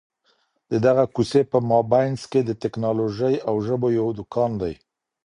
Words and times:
د 0.71 0.73
دغي 0.85 1.05
کوڅې 1.15 1.41
په 1.51 1.57
مابينځ 1.69 2.19
کي 2.31 2.41
د 2.45 2.51
ټکنالوژۍ 2.61 3.35
او 3.47 3.55
ژبو 3.67 3.87
یو 3.99 4.07
دکان 4.19 4.51
دی. 4.61 4.73